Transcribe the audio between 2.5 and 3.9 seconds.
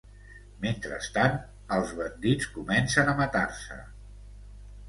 comencen a matar-se.